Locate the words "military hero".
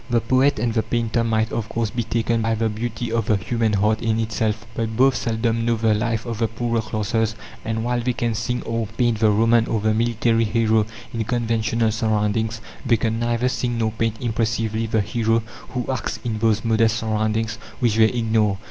9.93-10.87